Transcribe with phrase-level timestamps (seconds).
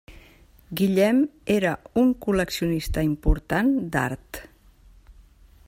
[0.79, 1.19] Guillem
[1.55, 4.41] era un col·leccionista important d'art.